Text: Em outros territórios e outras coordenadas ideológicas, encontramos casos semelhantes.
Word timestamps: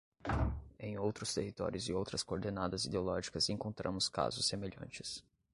Em 0.79 0.97
outros 0.97 1.31
territórios 1.31 1.87
e 1.87 1.93
outras 1.93 2.23
coordenadas 2.23 2.85
ideológicas, 2.85 3.49
encontramos 3.51 4.09
casos 4.09 4.47
semelhantes. 4.47 5.23